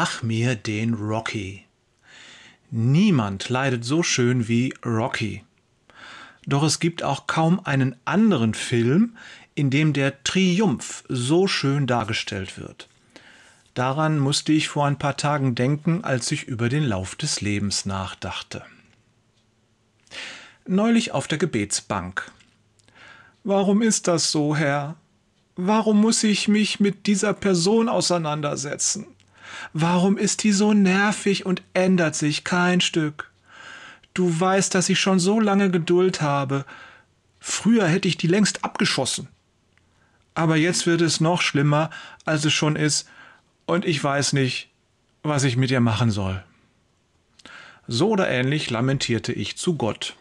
Mach 0.00 0.22
mir 0.22 0.54
den 0.54 0.94
Rocky. 0.94 1.64
Niemand 2.70 3.48
leidet 3.48 3.84
so 3.84 4.04
schön 4.04 4.46
wie 4.46 4.72
Rocky. 4.86 5.42
Doch 6.46 6.62
es 6.62 6.78
gibt 6.78 7.02
auch 7.02 7.26
kaum 7.26 7.58
einen 7.66 7.96
anderen 8.04 8.54
Film, 8.54 9.16
in 9.56 9.70
dem 9.70 9.92
der 9.92 10.22
Triumph 10.22 11.02
so 11.08 11.48
schön 11.48 11.88
dargestellt 11.88 12.60
wird. 12.60 12.88
Daran 13.74 14.20
musste 14.20 14.52
ich 14.52 14.68
vor 14.68 14.86
ein 14.86 15.00
paar 15.00 15.16
Tagen 15.16 15.56
denken, 15.56 16.04
als 16.04 16.30
ich 16.30 16.44
über 16.44 16.68
den 16.68 16.84
Lauf 16.84 17.16
des 17.16 17.40
Lebens 17.40 17.84
nachdachte. 17.84 18.62
Neulich 20.64 21.10
auf 21.10 21.26
der 21.26 21.38
Gebetsbank. 21.38 22.30
Warum 23.42 23.82
ist 23.82 24.06
das 24.06 24.30
so, 24.30 24.54
Herr? 24.54 24.94
Warum 25.56 26.00
muss 26.00 26.22
ich 26.22 26.46
mich 26.46 26.78
mit 26.78 27.08
dieser 27.08 27.32
Person 27.32 27.88
auseinandersetzen? 27.88 29.17
Warum 29.72 30.18
ist 30.18 30.42
die 30.44 30.52
so 30.52 30.72
nervig 30.72 31.46
und 31.46 31.62
ändert 31.74 32.14
sich 32.14 32.44
kein 32.44 32.80
Stück? 32.80 33.30
Du 34.14 34.38
weißt, 34.38 34.74
dass 34.74 34.88
ich 34.88 34.98
schon 34.98 35.18
so 35.18 35.40
lange 35.40 35.70
Geduld 35.70 36.22
habe. 36.22 36.64
Früher 37.40 37.86
hätte 37.86 38.08
ich 38.08 38.16
die 38.16 38.26
längst 38.26 38.64
abgeschossen. 38.64 39.28
Aber 40.34 40.56
jetzt 40.56 40.86
wird 40.86 41.00
es 41.00 41.20
noch 41.20 41.42
schlimmer, 41.42 41.90
als 42.24 42.44
es 42.44 42.52
schon 42.52 42.76
ist, 42.76 43.08
und 43.66 43.84
ich 43.84 44.02
weiß 44.02 44.32
nicht, 44.32 44.70
was 45.22 45.44
ich 45.44 45.56
mit 45.56 45.70
ihr 45.70 45.80
machen 45.80 46.10
soll. 46.10 46.42
So 47.86 48.10
oder 48.10 48.28
ähnlich 48.28 48.70
lamentierte 48.70 49.32
ich 49.32 49.56
zu 49.56 49.76
Gott. 49.76 50.16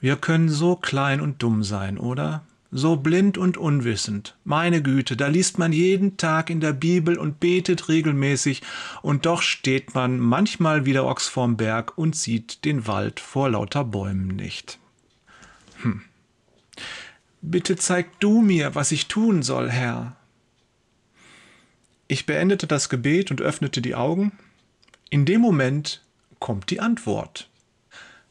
Wir 0.00 0.16
können 0.16 0.48
so 0.48 0.76
klein 0.76 1.20
und 1.20 1.42
dumm 1.42 1.62
sein, 1.62 1.96
oder? 1.96 2.44
So 2.76 2.96
blind 2.96 3.38
und 3.38 3.56
unwissend. 3.56 4.36
Meine 4.42 4.82
Güte, 4.82 5.16
da 5.16 5.28
liest 5.28 5.58
man 5.58 5.72
jeden 5.72 6.16
Tag 6.16 6.50
in 6.50 6.58
der 6.58 6.72
Bibel 6.72 7.16
und 7.16 7.38
betet 7.38 7.88
regelmäßig, 7.88 8.62
und 9.00 9.26
doch 9.26 9.42
steht 9.42 9.94
man 9.94 10.18
manchmal 10.18 10.84
wieder 10.84 11.04
Ochs 11.06 11.28
vorm 11.28 11.56
Berg 11.56 11.96
und 11.96 12.16
sieht 12.16 12.64
den 12.64 12.88
Wald 12.88 13.20
vor 13.20 13.48
lauter 13.48 13.84
Bäumen 13.84 14.26
nicht. 14.34 14.80
Hm. 15.82 16.02
Bitte 17.42 17.76
zeig 17.76 18.18
du 18.18 18.40
mir, 18.40 18.74
was 18.74 18.90
ich 18.90 19.06
tun 19.06 19.44
soll, 19.44 19.70
Herr. 19.70 20.16
Ich 22.08 22.26
beendete 22.26 22.66
das 22.66 22.88
Gebet 22.88 23.30
und 23.30 23.40
öffnete 23.40 23.82
die 23.82 23.94
Augen. 23.94 24.32
In 25.10 25.26
dem 25.26 25.40
Moment 25.40 26.02
kommt 26.40 26.70
die 26.70 26.80
Antwort. 26.80 27.48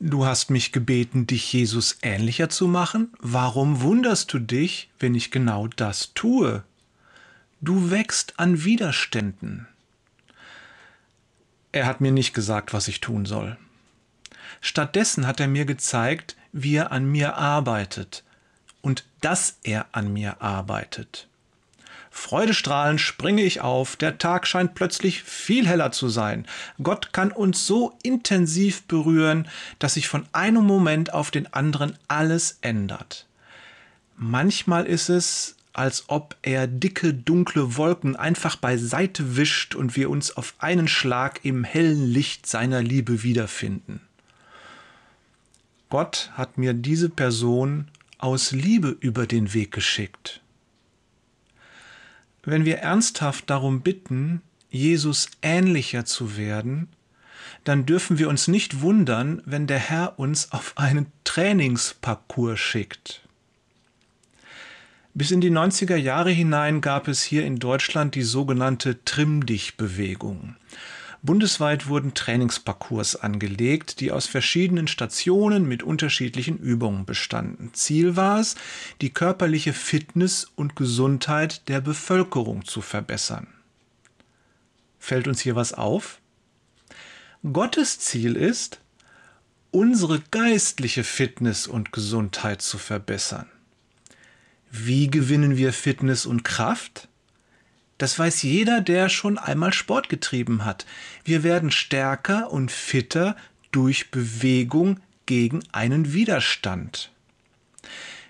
Du 0.00 0.24
hast 0.24 0.50
mich 0.50 0.70
gebeten, 0.70 1.26
dich 1.26 1.52
Jesus 1.52 1.98
ähnlicher 2.02 2.48
zu 2.48 2.68
machen. 2.68 3.12
Warum 3.18 3.80
wunderst 3.80 4.32
du 4.32 4.38
dich, 4.38 4.90
wenn 5.00 5.16
ich 5.16 5.32
genau 5.32 5.66
das 5.66 6.14
tue? 6.14 6.62
Du 7.60 7.90
wächst 7.90 8.38
an 8.38 8.62
Widerständen. 8.62 9.66
Er 11.72 11.86
hat 11.86 12.00
mir 12.00 12.12
nicht 12.12 12.32
gesagt, 12.32 12.72
was 12.72 12.86
ich 12.86 13.00
tun 13.00 13.26
soll. 13.26 13.56
Stattdessen 14.60 15.26
hat 15.26 15.40
er 15.40 15.48
mir 15.48 15.64
gezeigt, 15.64 16.36
wie 16.52 16.76
er 16.76 16.92
an 16.92 17.10
mir 17.10 17.36
arbeitet 17.36 18.22
und 18.80 19.04
dass 19.20 19.58
er 19.64 19.86
an 19.92 20.12
mir 20.12 20.40
arbeitet. 20.40 21.28
Freudestrahlend 22.18 23.00
springe 23.00 23.42
ich 23.42 23.60
auf, 23.60 23.94
der 23.94 24.18
Tag 24.18 24.46
scheint 24.46 24.74
plötzlich 24.74 25.22
viel 25.22 25.66
heller 25.66 25.92
zu 25.92 26.08
sein. 26.08 26.46
Gott 26.82 27.12
kann 27.12 27.30
uns 27.30 27.64
so 27.64 27.96
intensiv 28.02 28.82
berühren, 28.82 29.48
dass 29.78 29.94
sich 29.94 30.08
von 30.08 30.26
einem 30.32 30.64
Moment 30.64 31.14
auf 31.14 31.30
den 31.30 31.52
anderen 31.54 31.96
alles 32.08 32.58
ändert. 32.60 33.26
Manchmal 34.16 34.84
ist 34.84 35.08
es, 35.08 35.54
als 35.72 36.06
ob 36.08 36.36
er 36.42 36.66
dicke, 36.66 37.14
dunkle 37.14 37.76
Wolken 37.76 38.16
einfach 38.16 38.56
beiseite 38.56 39.36
wischt 39.36 39.76
und 39.76 39.96
wir 39.96 40.10
uns 40.10 40.36
auf 40.36 40.54
einen 40.58 40.88
Schlag 40.88 41.44
im 41.44 41.62
hellen 41.62 42.04
Licht 42.04 42.46
seiner 42.46 42.82
Liebe 42.82 43.22
wiederfinden. 43.22 44.00
Gott 45.88 46.32
hat 46.34 46.58
mir 46.58 46.74
diese 46.74 47.08
Person 47.10 47.86
aus 48.18 48.50
Liebe 48.50 48.96
über 49.00 49.26
den 49.26 49.54
Weg 49.54 49.70
geschickt. 49.70 50.42
Wenn 52.50 52.64
wir 52.64 52.78
ernsthaft 52.78 53.50
darum 53.50 53.82
bitten, 53.82 54.40
Jesus 54.70 55.28
ähnlicher 55.42 56.06
zu 56.06 56.38
werden, 56.38 56.88
dann 57.64 57.84
dürfen 57.84 58.18
wir 58.18 58.30
uns 58.30 58.48
nicht 58.48 58.80
wundern, 58.80 59.42
wenn 59.44 59.66
der 59.66 59.78
Herr 59.78 60.18
uns 60.18 60.50
auf 60.50 60.72
einen 60.78 61.12
Trainingsparcours 61.24 62.58
schickt. 62.58 63.20
Bis 65.12 65.30
in 65.30 65.42
die 65.42 65.50
90er 65.50 65.96
Jahre 65.96 66.30
hinein 66.30 66.80
gab 66.80 67.06
es 67.06 67.22
hier 67.22 67.44
in 67.44 67.58
Deutschland 67.58 68.14
die 68.14 68.22
sogenannte 68.22 69.04
Trimm-Dich-Bewegung. 69.04 70.56
Bundesweit 71.22 71.88
wurden 71.88 72.14
Trainingsparcours 72.14 73.16
angelegt, 73.16 74.00
die 74.00 74.12
aus 74.12 74.26
verschiedenen 74.26 74.86
Stationen 74.86 75.66
mit 75.66 75.82
unterschiedlichen 75.82 76.58
Übungen 76.58 77.04
bestanden. 77.06 77.70
Ziel 77.74 78.14
war 78.14 78.38
es, 78.38 78.54
die 79.00 79.10
körperliche 79.10 79.72
Fitness 79.72 80.44
und 80.54 80.76
Gesundheit 80.76 81.68
der 81.68 81.80
Bevölkerung 81.80 82.64
zu 82.64 82.80
verbessern. 82.80 83.48
Fällt 85.00 85.26
uns 85.26 85.40
hier 85.40 85.56
was 85.56 85.72
auf? 85.72 86.20
Gottes 87.52 87.98
Ziel 87.98 88.36
ist, 88.36 88.80
unsere 89.70 90.20
geistliche 90.30 91.04
Fitness 91.04 91.66
und 91.66 91.92
Gesundheit 91.92 92.62
zu 92.62 92.78
verbessern. 92.78 93.46
Wie 94.70 95.08
gewinnen 95.08 95.56
wir 95.56 95.72
Fitness 95.72 96.26
und 96.26 96.44
Kraft? 96.44 97.08
Das 97.98 98.16
weiß 98.18 98.42
jeder, 98.42 98.80
der 98.80 99.08
schon 99.08 99.38
einmal 99.38 99.72
Sport 99.72 100.08
getrieben 100.08 100.64
hat. 100.64 100.86
Wir 101.24 101.42
werden 101.42 101.70
stärker 101.72 102.52
und 102.52 102.70
fitter 102.70 103.36
durch 103.72 104.10
Bewegung 104.10 105.00
gegen 105.26 105.60
einen 105.72 106.12
Widerstand. 106.12 107.10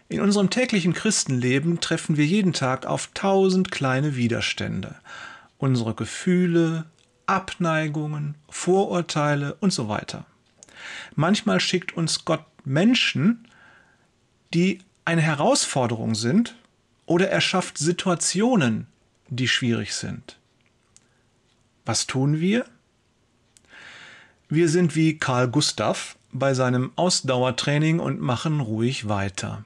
In 0.09 0.23
unserem 0.23 0.49
täglichen 0.49 0.95
Christenleben 0.95 1.81
treffen 1.81 2.17
wir 2.17 2.25
jeden 2.25 2.55
Tag 2.55 2.87
auf 2.87 3.11
tausend 3.13 3.71
kleine 3.71 4.17
Widerstände. 4.17 4.95
Unsere 5.59 5.95
Gefühle, 5.95 6.87
Abneigungen, 7.27 8.37
Vorurteile 8.49 9.55
und 9.61 9.71
so 9.73 9.89
weiter. 9.91 10.25
Manchmal 11.15 11.61
schickt 11.61 11.95
uns 11.95 12.25
Gott 12.25 12.45
Menschen, 12.65 13.47
die 14.55 14.79
eine 15.05 15.21
Herausforderung 15.21 16.15
sind, 16.15 16.55
oder 17.05 17.29
er 17.29 17.41
schafft 17.41 17.77
Situationen, 17.77 18.87
die 19.29 19.49
schwierig 19.49 19.95
sind. 19.95 20.39
Was 21.85 22.07
tun 22.07 22.41
wir? 22.41 22.67
Wir 24.49 24.69
sind 24.69 24.95
wie 24.95 25.19
Karl 25.19 25.49
Gustav 25.49 26.17
bei 26.33 26.55
seinem 26.55 26.93
Ausdauertraining 26.97 27.99
und 28.01 28.21
machen 28.21 28.61
ruhig 28.61 29.09
weiter. 29.09 29.65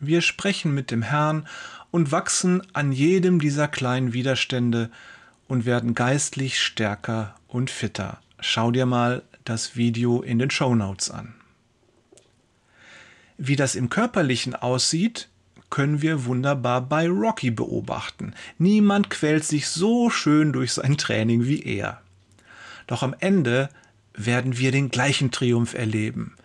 Wir 0.00 0.20
sprechen 0.20 0.74
mit 0.74 0.90
dem 0.90 1.02
Herrn 1.02 1.46
und 1.90 2.10
wachsen 2.10 2.62
an 2.72 2.92
jedem 2.92 3.40
dieser 3.40 3.68
kleinen 3.68 4.12
Widerstände 4.12 4.90
und 5.46 5.64
werden 5.64 5.94
geistlich 5.94 6.60
stärker 6.60 7.36
und 7.46 7.70
fitter. 7.70 8.20
Schau 8.40 8.70
dir 8.70 8.86
mal 8.86 9.22
das 9.44 9.76
Video 9.76 10.22
in 10.22 10.38
den 10.38 10.50
Show 10.50 10.74
Notes 10.74 11.10
an. 11.10 11.34
Wie 13.38 13.56
das 13.56 13.74
im 13.74 13.88
körperlichen 13.88 14.54
aussieht, 14.54 15.28
können 15.72 16.02
wir 16.02 16.26
wunderbar 16.26 16.82
bei 16.82 17.08
Rocky 17.08 17.50
beobachten. 17.50 18.34
Niemand 18.58 19.08
quält 19.08 19.44
sich 19.44 19.68
so 19.68 20.10
schön 20.10 20.52
durch 20.52 20.74
sein 20.74 20.98
Training 20.98 21.46
wie 21.46 21.62
er. 21.62 22.02
Doch 22.86 23.02
am 23.02 23.16
Ende 23.20 23.70
werden 24.12 24.58
wir 24.58 24.70
den 24.70 24.90
gleichen 24.90 25.30
Triumph 25.30 25.72
erleben. 25.72 26.36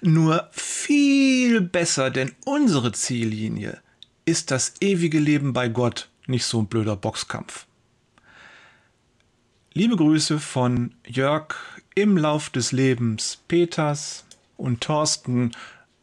Nur 0.00 0.48
viel 0.52 1.60
besser, 1.60 2.10
denn 2.10 2.36
unsere 2.44 2.92
Ziellinie 2.92 3.80
ist 4.26 4.52
das 4.52 4.74
ewige 4.80 5.18
Leben 5.18 5.52
bei 5.52 5.68
Gott, 5.68 6.08
nicht 6.28 6.44
so 6.44 6.60
ein 6.60 6.66
blöder 6.66 6.94
Boxkampf. 6.94 7.66
Liebe 9.72 9.96
Grüße 9.96 10.38
von 10.38 10.94
Jörg 11.04 11.56
im 11.96 12.16
Lauf 12.16 12.48
des 12.48 12.70
Lebens, 12.70 13.40
Peters 13.48 14.24
und 14.56 14.82
Thorsten 14.82 15.50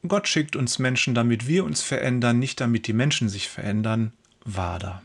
Gott 0.08 0.28
schickt 0.28 0.56
uns 0.56 0.80
Menschen, 0.80 1.14
damit 1.14 1.48
wir 1.48 1.66
uns 1.66 1.82
verändern, 1.82 2.40
nicht 2.40 2.62
damit 2.62 2.88
die 2.88 2.94
Menschen 2.94 3.30
sich 3.30 3.50
verändern. 3.50 4.14
Wader. 4.46 5.02